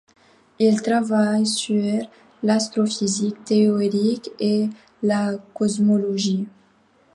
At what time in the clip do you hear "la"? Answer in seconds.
5.03-5.37